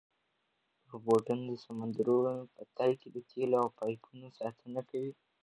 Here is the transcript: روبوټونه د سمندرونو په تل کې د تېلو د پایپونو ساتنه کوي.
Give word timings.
روبوټونه 0.91 1.43
د 1.49 1.53
سمندرونو 1.65 2.33
په 2.53 2.61
تل 2.75 2.91
کې 3.01 3.09
د 3.15 3.17
تېلو 3.29 3.59
د 3.71 3.73
پایپونو 3.79 4.27
ساتنه 4.39 4.81
کوي. 4.89 5.11